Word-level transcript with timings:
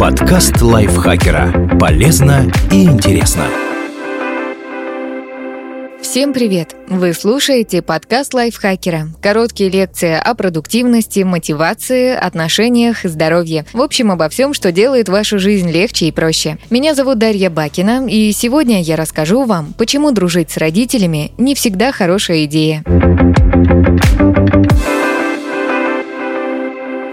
Подкаст 0.00 0.60
лайфхакера. 0.60 1.78
Полезно 1.78 2.50
и 2.72 2.84
интересно. 2.84 3.44
Всем 6.02 6.32
привет! 6.32 6.74
Вы 6.88 7.12
слушаете 7.12 7.82
подкаст 7.82 8.34
лайфхакера. 8.34 9.08
Короткие 9.22 9.70
лекции 9.70 10.18
о 10.18 10.34
продуктивности, 10.34 11.20
мотивации, 11.20 12.16
отношениях, 12.16 13.04
здоровье. 13.04 13.64
В 13.72 13.80
общем, 13.80 14.10
обо 14.10 14.28
всем, 14.28 14.52
что 14.54 14.72
делает 14.72 15.08
вашу 15.08 15.38
жизнь 15.38 15.70
легче 15.70 16.06
и 16.06 16.12
проще. 16.12 16.58
Меня 16.70 16.96
зовут 16.96 17.18
Дарья 17.18 17.48
Бакина, 17.48 18.04
и 18.08 18.32
сегодня 18.32 18.82
я 18.82 18.96
расскажу 18.96 19.44
вам, 19.44 19.72
почему 19.78 20.10
дружить 20.10 20.50
с 20.50 20.56
родителями 20.56 21.30
не 21.38 21.54
всегда 21.54 21.92
хорошая 21.92 22.46
идея. 22.46 22.82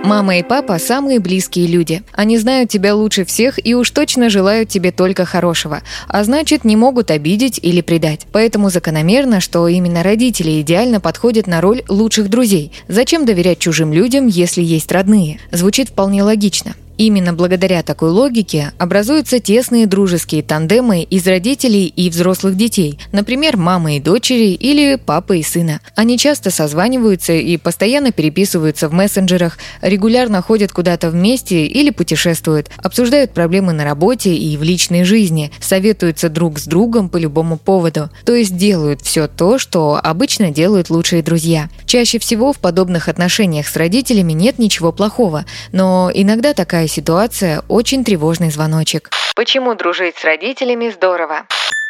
Мама 0.03 0.37
и 0.37 0.43
папа– 0.43 0.77
самые 0.79 1.21
близкие 1.21 1.65
люди. 1.65 2.03
Они 2.11 2.37
знают 2.37 2.69
тебя 2.69 2.93
лучше 2.93 3.23
всех 3.23 3.57
и 3.65 3.73
уж 3.73 3.89
точно 3.89 4.29
желают 4.29 4.67
тебе 4.67 4.91
только 4.91 5.23
хорошего, 5.23 5.81
а 6.09 6.25
значит 6.25 6.65
не 6.65 6.75
могут 6.75 7.09
обидеть 7.09 7.57
или 7.61 7.79
предать. 7.79 8.27
Поэтому 8.33 8.69
закономерно, 8.69 9.39
что 9.39 9.65
именно 9.69 10.03
родители 10.03 10.59
идеально 10.59 10.99
подходят 10.99 11.47
на 11.47 11.61
роль 11.61 11.83
лучших 11.87 12.29
друзей. 12.29 12.73
Зачем 12.89 13.25
доверять 13.25 13.59
чужим 13.59 13.93
людям, 13.93 14.27
если 14.27 14.61
есть 14.61 14.91
родные? 14.91 15.39
Звучит 15.51 15.87
вполне 15.87 16.21
логично. 16.21 16.75
Именно 16.97 17.33
благодаря 17.33 17.81
такой 17.81 18.11
логике 18.11 18.71
образуются 18.77 19.39
тесные 19.39 19.87
дружеские 19.87 20.43
тандемы 20.43 21.01
из 21.01 21.25
родителей 21.25 21.87
и 21.87 22.09
взрослых 22.09 22.55
детей, 22.55 22.99
например, 23.11 23.57
мамы 23.57 23.97
и 23.97 23.99
дочери 23.99 24.51
или 24.51 24.95
папы 24.95 25.39
и 25.39 25.43
сына. 25.43 25.81
Они 25.95 26.19
часто 26.19 26.51
созваниваются 26.51 27.33
и 27.33 27.57
постоянно 27.57 28.11
переписываются 28.11 28.89
в 28.89 28.93
мессенджерах, 28.93 29.57
регулярно 29.81 30.41
ходят 30.43 30.71
куда-то 30.71 31.09
вместе 31.09 31.65
или 31.65 31.89
путешествуют, 31.89 32.69
обсуждают 32.77 33.31
проблемы 33.31 33.73
на 33.73 33.83
работе 33.83 34.35
и 34.35 34.55
в 34.55 34.61
личной 34.61 35.03
жизни, 35.03 35.51
советуются 35.59 36.29
друг 36.29 36.59
с 36.59 36.65
другом 36.65 37.09
по 37.09 37.17
любому 37.17 37.57
поводу, 37.57 38.11
то 38.23 38.35
есть 38.35 38.55
делают 38.55 39.01
все 39.01 39.27
то, 39.27 39.57
что 39.57 39.99
обычно 40.01 40.51
делают 40.51 40.91
лучшие 40.91 41.23
друзья. 41.23 41.69
Чаще 41.85 42.19
всего 42.19 42.53
в 42.53 42.59
подобных 42.59 43.09
отношениях 43.09 43.67
с 43.67 43.75
родителями 43.75 44.33
нет 44.33 44.59
ничего 44.59 44.91
плохого, 44.91 45.45
но 45.71 46.11
иногда 46.13 46.53
такая 46.53 46.82
Такая 46.83 46.95
ситуация– 46.95 47.63
очень 47.69 48.03
тревожный 48.03 48.51
звоночек. 48.51 49.09
Почему 49.37 49.73
дружить 49.73 50.17
с 50.17 50.25
родителями 50.25 50.89
здорово? 50.89 51.47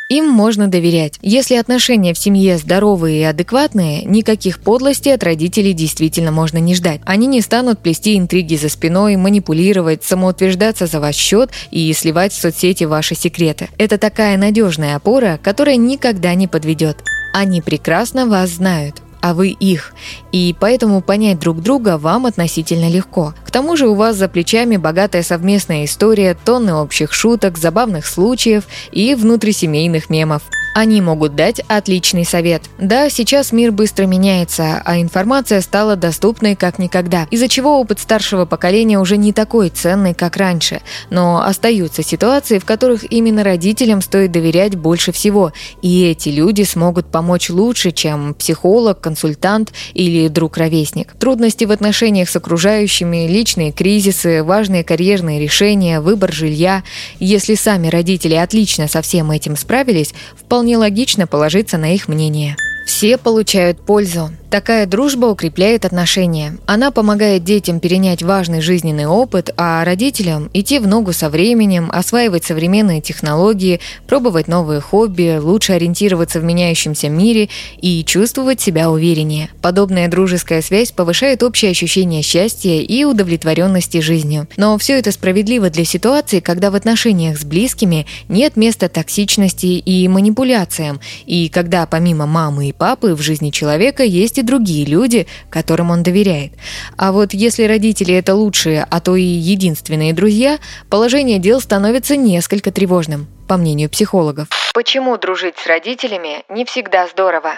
Им 0.08 0.28
можно 0.30 0.68
доверять. 0.68 1.18
Если 1.24 1.56
отношения 1.56 2.14
в 2.14 2.20
семье 2.20 2.60
здоровые 2.60 3.22
и 3.22 3.24
адекватные, 3.24 4.04
никаких 4.04 4.60
подлостей 4.60 5.16
от 5.16 5.24
родителей 5.24 5.74
действительно 5.74 6.32
можно 6.32 6.60
не 6.60 6.76
ждать. 6.76 7.02
Они 7.06 7.26
не 7.26 7.42
станут 7.42 7.80
плести 7.80 8.20
интриги 8.20 8.56
за 8.56 8.70
спиной, 8.70 9.16
манипулировать, 9.16 10.04
самоутверждаться 10.04 10.86
за 10.86 11.00
ваш 11.00 11.16
счет 11.16 11.50
и 11.72 11.92
сливать 11.94 12.32
в 12.32 12.40
соцсети 12.40 12.84
ваши 12.84 13.16
секреты. 13.16 13.70
Это 13.80 13.98
такая 13.98 14.38
надежная 14.38 14.96
опора, 14.96 15.40
которая 15.42 15.78
никогда 15.78 16.36
не 16.36 16.48
подведет. 16.48 16.98
Они 17.34 17.64
прекрасно 17.64 18.28
вас 18.28 18.52
знают 18.52 19.03
а 19.24 19.34
вы 19.34 19.52
их. 19.52 19.94
И 20.34 20.54
поэтому 20.60 21.02
понять 21.02 21.40
друг 21.40 21.62
друга 21.62 21.98
вам 21.98 22.26
относительно 22.26 22.90
легко. 22.90 23.34
К 23.46 23.52
тому 23.52 23.78
же 23.78 23.88
у 23.88 23.96
вас 23.96 24.18
за 24.18 24.28
плечами 24.28 24.76
богатая 24.76 25.24
совместная 25.24 25.86
история, 25.86 26.36
тонны 26.36 26.74
общих 26.74 27.14
шуток, 27.14 27.58
забавных 27.58 28.06
случаев 28.06 28.66
и 28.92 29.16
внутрисемейных 29.16 30.10
мемов. 30.10 30.44
Они 30.74 31.02
могут 31.02 31.36
дать 31.36 31.62
отличный 31.68 32.26
совет. 32.26 32.64
Да, 32.80 33.10
сейчас 33.10 33.52
мир 33.52 33.72
быстро 33.72 34.06
меняется, 34.06 34.82
а 34.84 35.00
информация 35.00 35.62
стала 35.62 35.96
доступной 35.96 36.56
как 36.56 36.80
никогда, 36.80 37.28
из-за 37.30 37.48
чего 37.48 37.80
опыт 37.80 38.00
старшего 38.00 38.46
поколения 38.46 39.00
уже 39.00 39.18
не 39.18 39.34
такой 39.34 39.70
ценный, 39.70 40.14
как 40.16 40.36
раньше. 40.36 40.82
Но 41.12 41.44
остаются 41.44 42.02
ситуации, 42.02 42.58
в 42.58 42.66
которых 42.66 43.12
именно 43.12 43.44
родителям 43.44 44.02
стоит 44.02 44.32
доверять 44.32 44.76
больше 44.76 45.12
всего, 45.12 45.54
и 45.82 46.06
эти 46.06 46.30
люди 46.30 46.64
смогут 46.64 47.06
помочь 47.06 47.50
лучше, 47.50 47.92
чем 47.92 48.34
психолог, 48.34 49.00
консультант 49.00 49.74
или 49.94 50.28
друг-ровесник. 50.28 51.14
Трудности 51.14 51.66
в 51.66 51.72
отношениях 51.72 52.30
с 52.30 52.36
окружающими, 52.36 53.28
личные 53.28 53.72
кризисы, 53.72 54.44
важные 54.44 54.84
карьерные 54.84 55.40
решения, 55.40 56.00
выбор 56.00 56.34
жилья. 56.34 56.84
Если 57.20 57.54
сами 57.54 57.90
родители 57.90 58.34
отлично 58.34 58.88
со 58.88 59.02
всем 59.02 59.30
этим 59.30 59.56
справились, 59.56 60.14
вполне 60.36 60.63
вполне 60.64 60.78
логично 60.78 61.28
положиться 61.28 61.78
на 61.78 61.94
их 61.94 62.08
мнение. 62.08 62.56
Все 62.86 63.18
получают 63.18 63.80
пользу. 63.80 64.32
Такая 64.50 64.86
дружба 64.86 65.26
укрепляет 65.26 65.84
отношения. 65.84 66.58
Она 66.68 66.92
помогает 66.92 67.44
детям 67.44 67.80
перенять 67.80 68.22
важный 68.22 68.62
жизненный 68.62 69.08
опыт, 69.08 69.52
а 69.58 69.84
родителям 69.84 70.52
идти 70.54 70.78
в 70.78 70.86
ногу 70.86 71.12
со 71.12 71.32
временем, 71.32 71.90
осваивать 71.92 72.44
современные 72.44 73.02
технологии, 73.02 73.80
пробовать 74.06 74.48
новые 74.48 74.80
хобби, 74.80 75.40
лучше 75.42 75.74
ориентироваться 75.74 76.40
в 76.40 76.44
меняющемся 76.44 77.10
мире 77.10 77.50
и 77.82 78.04
чувствовать 78.06 78.62
себя 78.62 78.92
увереннее. 78.92 79.50
Подобная 79.64 80.08
дружеская 80.08 80.62
связь 80.62 80.92
повышает 80.92 81.42
общее 81.42 81.72
ощущение 81.72 82.22
счастья 82.22 82.80
и 82.80 83.04
удовлетворенности 83.06 84.02
жизнью. 84.02 84.48
Но 84.56 84.78
все 84.78 85.00
это 85.00 85.12
справедливо 85.12 85.72
для 85.72 85.84
ситуации, 85.84 86.42
когда 86.42 86.70
в 86.70 86.76
отношениях 86.76 87.40
с 87.40 87.44
близкими 87.44 88.06
нет 88.30 88.56
места 88.56 88.88
токсичности 88.88 89.66
и 89.66 90.08
манипуляциям, 90.08 91.00
и 91.26 91.50
когда 91.50 91.88
помимо 91.88 92.28
мамы 92.28 92.70
и 92.70 92.73
папы 92.78 93.16
в 93.16 93.22
жизни 93.22 93.50
человека 93.50 94.04
есть 94.04 94.38
и 94.38 94.44
другие 94.44 94.86
люди, 94.86 95.28
которым 95.50 95.92
он 95.92 96.04
доверяет. 96.04 96.54
А 96.98 97.12
вот 97.12 97.34
если 97.34 97.64
родители 97.64 98.14
это 98.14 98.36
лучшие, 98.36 98.86
а 98.90 99.00
то 99.00 99.16
и 99.16 99.24
единственные 99.24 100.14
друзья, 100.14 100.60
положение 100.90 101.40
дел 101.40 101.62
становится 101.62 102.16
несколько 102.16 102.72
тревожным, 102.72 103.28
по 103.48 103.58
мнению 103.58 103.90
психологов. 103.90 104.48
Почему 104.74 105.18
дружить 105.18 105.58
с 105.58 105.68
родителями 105.68 106.44
не 106.50 106.66
всегда 106.66 107.08
здорово? 107.08 107.58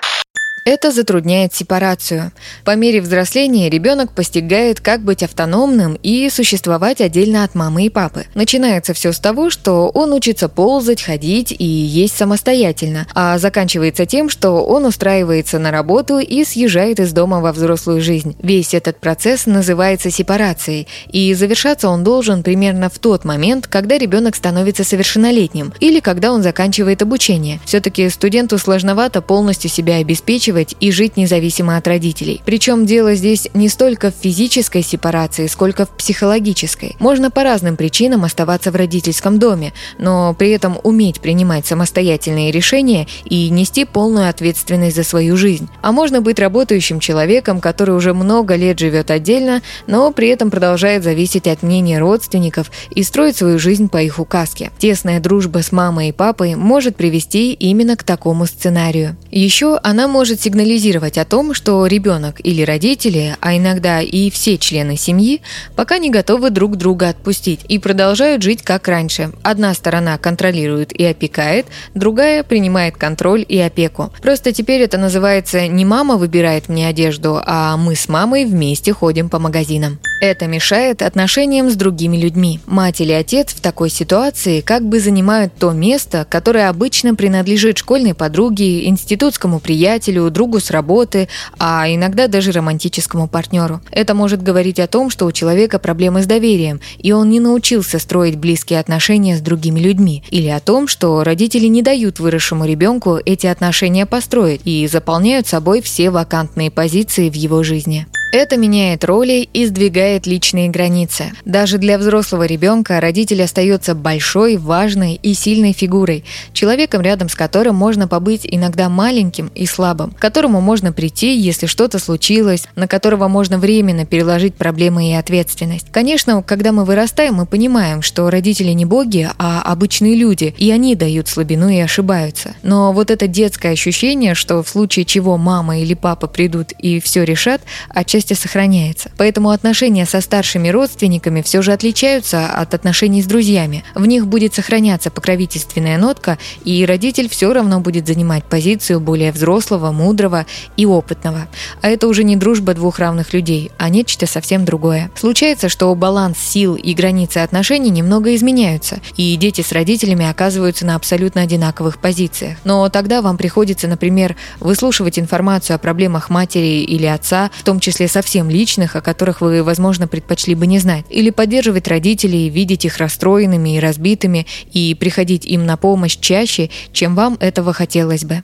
Это 0.68 0.92
затрудняет 0.92 1.54
сепарацию. 1.54 2.32
По 2.64 2.76
мере 2.76 3.00
взросления 3.00 3.70
ребенок 3.70 4.14
постигает, 4.14 4.80
как 4.80 5.02
быть 5.02 5.22
автономным 5.22 5.94
и 6.02 6.28
существовать 6.32 7.02
отдельно 7.02 7.44
от 7.44 7.54
мамы 7.54 7.86
и 7.86 7.90
папы. 7.92 8.26
Начинается 8.34 8.96
все 8.96 9.12
с 9.12 9.20
того, 9.20 9.52
что 9.52 9.90
он 9.90 10.12
учится 10.12 10.50
ползать, 10.50 11.04
ходить 11.04 11.52
и 11.56 11.64
есть 11.64 12.18
самостоятельно, 12.18 13.06
а 13.14 13.38
заканчивается 13.38 14.08
тем, 14.08 14.28
что 14.28 14.66
он 14.66 14.86
устраивается 14.86 15.60
на 15.60 15.70
работу 15.70 16.18
и 16.18 16.44
съезжает 16.44 17.00
из 17.00 17.14
дома 17.14 17.42
во 17.42 17.54
взрослую 17.54 18.02
жизнь. 18.02 18.36
Весь 18.42 18.74
этот 18.74 19.00
процесс 19.00 19.46
называется 19.46 20.10
сепарацией, 20.10 20.88
и 21.12 21.32
завершаться 21.36 21.90
он 21.90 22.04
должен 22.04 22.42
примерно 22.42 22.90
в 22.90 22.98
тот 22.98 23.24
момент, 23.24 23.68
когда 23.68 24.00
ребенок 24.00 24.36
становится 24.36 24.84
совершеннолетним 24.84 25.76
или 25.80 26.00
когда 26.00 26.32
он 26.32 26.42
заканчивает 26.42 27.04
обучение. 27.04 27.60
Все-таки 27.66 28.10
студенту 28.10 28.58
сложновато 28.58 29.22
полностью 29.22 29.70
себя 29.70 29.98
обеспечивать 29.98 30.55
выращивать 30.56 30.76
и 30.80 30.92
жить 30.92 31.18
независимо 31.18 31.78
от 31.78 31.88
родителей. 31.88 32.42
Причем 32.46 32.86
дело 32.86 33.16
здесь 33.16 33.48
не 33.54 33.70
столько 33.70 34.12
в 34.12 34.16
физической 34.16 34.82
сепарации, 34.82 35.48
сколько 35.48 35.86
в 35.86 35.90
психологической. 35.90 36.96
Можно 37.00 37.32
по 37.32 37.44
разным 37.44 37.76
причинам 37.76 38.24
оставаться 38.24 38.72
в 38.72 38.76
родительском 38.76 39.40
доме, 39.40 39.74
но 39.98 40.34
при 40.34 40.52
этом 40.52 40.78
уметь 40.84 41.22
принимать 41.22 41.66
самостоятельные 41.66 42.52
решения 42.52 43.08
и 43.26 43.50
нести 43.50 43.86
полную 43.86 44.30
ответственность 44.30 44.96
за 44.96 45.04
свою 45.04 45.38
жизнь. 45.38 45.68
А 45.82 45.92
можно 45.92 46.22
быть 46.22 46.40
работающим 46.40 47.00
человеком, 47.00 47.60
который 47.60 47.96
уже 47.96 48.14
много 48.14 48.56
лет 48.56 48.80
живет 48.80 49.12
отдельно, 49.12 49.62
но 49.88 50.12
при 50.12 50.30
этом 50.30 50.50
продолжает 50.50 51.04
зависеть 51.04 51.48
от 51.48 51.64
мнения 51.64 52.00
родственников 52.00 52.72
и 52.90 53.04
строить 53.04 53.38
свою 53.38 53.60
жизнь 53.60 53.90
по 53.90 54.02
их 54.02 54.20
указке. 54.20 54.72
Тесная 54.78 55.20
дружба 55.20 55.62
с 55.62 55.72
мамой 55.72 56.10
и 56.10 56.12
папой 56.12 56.56
может 56.56 56.96
привести 56.96 57.54
именно 57.54 57.96
к 57.96 58.04
такому 58.04 58.46
сценарию. 58.46 59.16
Еще 59.32 59.80
она 59.84 60.08
может 60.08 60.40
сигнализировать 60.46 61.18
о 61.18 61.26
том, 61.26 61.56
что 61.56 61.88
ребенок 61.88 62.36
или 62.44 62.62
родители, 62.62 63.36
а 63.42 63.58
иногда 63.58 64.02
и 64.02 64.30
все 64.30 64.60
члены 64.60 64.96
семьи, 64.96 65.42
пока 65.76 65.98
не 65.98 66.12
готовы 66.12 66.52
друг 66.52 66.76
друга 66.76 67.10
отпустить 67.10 67.62
и 67.68 67.80
продолжают 67.80 68.44
жить 68.44 68.62
как 68.62 68.88
раньше. 68.88 69.32
Одна 69.42 69.74
сторона 69.74 70.20
контролирует 70.20 70.94
и 70.94 71.04
опекает, 71.04 71.66
другая 71.96 72.44
принимает 72.44 72.96
контроль 72.96 73.44
и 73.48 73.58
опеку. 73.58 74.14
Просто 74.22 74.52
теперь 74.52 74.82
это 74.82 75.00
называется 75.00 75.68
не 75.68 75.84
мама 75.84 76.16
выбирает 76.16 76.70
мне 76.70 76.88
одежду, 76.88 77.42
а 77.44 77.76
мы 77.76 77.96
с 77.96 78.08
мамой 78.08 78.46
вместе 78.46 78.94
ходим 78.94 79.30
по 79.30 79.40
магазинам. 79.40 79.98
Это 80.26 80.48
мешает 80.48 81.04
отношениям 81.04 81.70
с 81.70 81.76
другими 81.76 82.18
людьми. 82.18 82.60
Мать 82.66 83.00
или 83.00 83.12
отец 83.12 83.54
в 83.54 83.62
такой 83.62 83.92
ситуации 83.92 84.62
как 84.62 84.84
бы 84.84 85.00
занимают 85.00 85.54
то 85.54 85.70
место, 85.70 86.26
которое 86.28 86.68
обычно 86.68 87.14
принадлежит 87.14 87.78
школьной 87.78 88.16
подруге, 88.16 88.88
институтскому 88.88 89.60
приятелю, 89.60 90.32
другу 90.32 90.60
с 90.60 90.72
работы, 90.72 91.30
а 91.60 91.86
иногда 91.88 92.28
даже 92.28 92.52
романтическому 92.52 93.28
партнеру. 93.28 93.82
Это 93.92 94.16
может 94.16 94.42
говорить 94.42 94.80
о 94.80 94.88
том, 94.88 95.12
что 95.12 95.28
у 95.28 95.32
человека 95.32 95.78
проблемы 95.78 96.24
с 96.24 96.26
доверием, 96.26 96.82
и 96.98 97.12
он 97.12 97.30
не 97.30 97.40
научился 97.40 98.00
строить 98.00 98.36
близкие 98.36 98.80
отношения 98.80 99.38
с 99.38 99.42
другими 99.42 99.80
людьми, 99.80 100.24
или 100.32 100.48
о 100.48 100.60
том, 100.60 100.88
что 100.88 101.24
родители 101.24 101.68
не 101.68 101.84
дают 101.84 102.20
выросшему 102.20 102.66
ребенку 102.66 103.20
эти 103.24 103.46
отношения 103.46 104.08
построить 104.08 104.62
и 104.66 104.88
заполняют 104.88 105.46
собой 105.46 105.84
все 105.84 106.10
вакантные 106.10 106.72
позиции 106.72 107.30
в 107.30 107.36
его 107.36 107.62
жизни. 107.62 108.08
Это 108.32 108.58
меняет 108.58 109.06
роли 109.06 109.48
и 109.54 109.66
сдвигает 109.66 110.28
личные 110.28 110.70
границы. 110.70 111.32
Даже 111.46 111.78
для 111.78 111.98
взрослого 111.98 112.44
ребенка 112.44 113.00
родитель 113.00 113.42
остается 113.42 113.96
большой, 113.96 114.58
важной 114.58 115.16
и 115.16 115.34
сильной 115.34 115.72
фигурой, 115.72 116.26
человеком, 116.52 117.02
рядом 117.02 117.30
с 117.30 117.36
которым 117.36 117.76
можно 117.76 118.10
побыть 118.10 118.42
иногда 118.44 118.90
маленьким 118.90 119.52
и 119.56 119.66
слабым, 119.66 120.12
к 120.12 120.20
которому 120.20 120.60
можно 120.60 120.92
прийти, 120.92 121.38
если 121.38 121.66
что-то 121.66 121.98
случилось, 121.98 122.66
на 122.76 122.88
которого 122.90 123.30
можно 123.30 123.58
временно 123.58 124.06
переложить 124.06 124.56
проблемы 124.56 125.10
и 125.10 125.14
ответственность. 125.14 125.88
Конечно, 125.92 126.44
когда 126.44 126.74
мы 126.74 126.84
вырастаем, 126.84 127.36
мы 127.36 127.46
понимаем, 127.46 128.02
что 128.02 128.30
родители 128.30 128.72
не 128.72 128.86
боги, 128.86 129.30
а 129.38 129.62
обычные 129.62 130.16
люди, 130.16 130.54
и 130.58 130.72
они 130.72 130.96
дают 130.96 131.30
слабину 131.30 131.70
и 131.70 131.80
ошибаются. 131.80 132.54
Но 132.64 132.92
вот 132.92 133.12
это 133.12 133.28
детское 133.28 133.72
ощущение, 133.72 134.36
что 134.36 134.62
в 134.62 134.68
случае 134.68 135.06
чего 135.06 135.38
мама 135.38 135.80
или 135.80 135.94
папа 135.94 136.28
придут 136.28 136.74
и 136.74 137.00
все 137.00 137.24
решат, 137.24 137.62
отчасти 137.90 138.25
отчасти 138.26 138.34
сохраняется. 138.34 139.12
Поэтому 139.18 139.50
отношения 139.50 140.06
со 140.06 140.22
старшими 140.22 140.70
родственниками 140.70 141.42
все 141.42 141.62
же 141.62 141.72
отличаются 141.74 142.48
от 142.48 142.74
отношений 142.74 143.22
с 143.22 143.26
друзьями. 143.26 143.84
В 143.96 144.06
них 144.06 144.28
будет 144.28 144.54
сохраняться 144.54 145.12
покровительственная 145.12 145.98
нотка, 145.98 146.38
и 146.64 146.86
родитель 146.86 147.30
все 147.30 147.54
равно 147.54 147.80
будет 147.80 148.08
занимать 148.08 148.44
позицию 148.44 149.00
более 149.00 149.32
взрослого, 149.32 149.92
мудрого 149.92 150.46
и 150.78 150.86
опытного. 150.86 151.48
А 151.82 151.88
это 151.88 152.08
уже 152.08 152.24
не 152.24 152.36
дружба 152.36 152.74
двух 152.74 153.00
равных 153.00 153.34
людей, 153.34 153.72
а 153.78 153.90
нечто 153.90 154.26
совсем 154.26 154.66
другое. 154.66 155.12
Случается, 155.16 155.70
что 155.70 155.94
баланс 155.96 156.38
сил 156.40 156.76
и 156.76 156.94
границы 156.94 157.40
отношений 157.40 157.90
немного 157.90 158.36
изменяются, 158.36 159.00
и 159.18 159.36
дети 159.36 159.62
с 159.62 159.72
родителями 159.72 160.30
оказываются 160.30 160.86
на 160.86 160.96
абсолютно 160.96 161.42
одинаковых 161.42 162.00
позициях. 162.00 162.58
Но 162.64 162.90
тогда 162.90 163.22
вам 163.22 163.38
приходится, 163.38 163.88
например, 163.88 164.36
выслушивать 164.60 165.20
информацию 165.20 165.76
о 165.76 165.80
проблемах 165.80 166.30
матери 166.30 166.84
или 166.84 167.06
отца, 167.06 167.52
в 167.58 167.64
том 167.64 167.80
числе 167.80 168.05
совсем 168.08 168.50
личных, 168.50 168.96
о 168.96 169.02
которых 169.02 169.42
вы, 169.42 169.64
возможно, 169.64 170.08
предпочли 170.08 170.56
бы 170.56 170.68
не 170.68 170.80
знать. 170.80 171.06
Или 171.10 171.30
поддерживать 171.30 171.88
родителей, 171.88 172.50
видеть 172.50 172.86
их 172.86 172.98
расстроенными 172.98 173.76
и 173.76 173.80
разбитыми, 173.80 174.46
и 174.72 174.96
приходить 174.96 175.46
им 175.46 175.66
на 175.66 175.78
помощь 175.78 176.18
чаще, 176.18 176.70
чем 176.92 177.16
вам 177.16 177.38
этого 177.40 177.74
хотелось 177.74 178.26
бы. 178.26 178.44